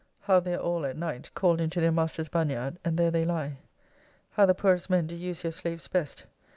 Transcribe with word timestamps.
How 0.21 0.39
they 0.39 0.55
are 0.55 0.59
all, 0.59 0.83
at 0.87 0.97
night, 0.97 1.29
called 1.35 1.61
into 1.61 1.79
their 1.79 1.91
master's 1.91 2.27
Bagnard; 2.27 2.77
and 2.83 2.97
there 2.97 3.11
they 3.11 3.23
lie. 3.23 3.57
How 4.31 4.47
the 4.47 4.55
poorest 4.55 4.89
men 4.89 5.05
do 5.05 5.15
use 5.15 5.43
their 5.43 5.51
slaves 5.51 5.87
best. 5.87 6.25